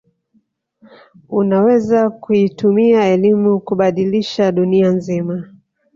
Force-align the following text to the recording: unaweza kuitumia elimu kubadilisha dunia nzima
unaweza 1.29 2.09
kuitumia 2.09 3.03
elimu 3.05 3.59
kubadilisha 3.59 4.51
dunia 4.51 4.89
nzima 4.89 5.47